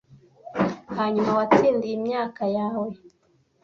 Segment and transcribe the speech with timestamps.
[0.97, 2.89] hanyuma Watsindiye imyaka yawe